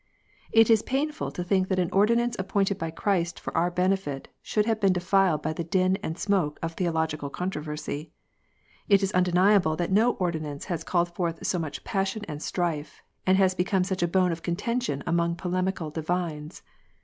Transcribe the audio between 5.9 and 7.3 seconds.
and smoke of theological